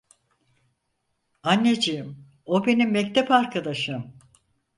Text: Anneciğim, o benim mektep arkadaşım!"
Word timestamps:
Anneciğim, 1.43 2.25
o 2.45 2.65
benim 2.65 2.91
mektep 2.91 3.31
arkadaşım!" 3.31 4.13